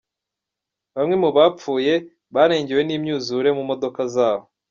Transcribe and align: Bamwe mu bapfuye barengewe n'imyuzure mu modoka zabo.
Bamwe 0.95 1.15
mu 1.23 1.29
bapfuye 1.35 1.93
barengewe 2.35 2.81
n'imyuzure 2.85 3.49
mu 3.57 3.63
modoka 3.69 4.01
zabo. 4.15 4.45